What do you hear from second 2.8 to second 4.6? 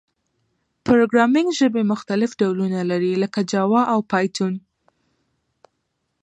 لري، لکه جاوا او پایتون.